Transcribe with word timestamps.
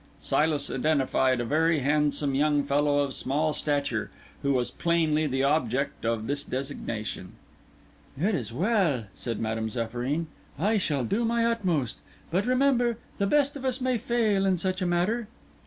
Silas 0.19 0.71
identified 0.71 1.39
a 1.39 1.45
very 1.45 1.81
handsome 1.81 2.33
young 2.33 2.63
fellow 2.63 3.03
of 3.03 3.13
small 3.13 3.53
stature, 3.53 4.09
who 4.41 4.51
was 4.51 4.71
plainly 4.71 5.27
the 5.27 5.43
object 5.43 6.05
of 6.05 6.25
this 6.25 6.41
designation. 6.41 7.33
"It 8.19 8.33
is 8.33 8.51
well," 8.51 9.03
said 9.13 9.39
Madame 9.39 9.67
Zéphyrine. 9.69 10.25
"I 10.57 10.77
shall 10.79 11.03
do 11.05 11.23
my 11.23 11.45
utmost. 11.45 11.97
But, 12.31 12.47
remember, 12.47 12.97
the 13.19 13.27
best 13.27 13.55
of 13.55 13.63
us 13.63 13.79
may 13.79 13.99
fail 13.99 14.43
in 14.47 14.57
such 14.57 14.81
a 14.81 14.87
matter." 14.87 15.27